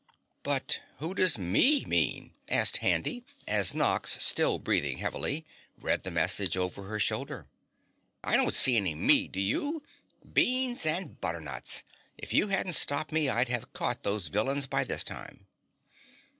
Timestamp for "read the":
5.79-6.09